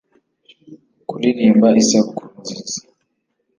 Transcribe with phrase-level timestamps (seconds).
[1.09, 2.79] kuririmba isabukuru nziza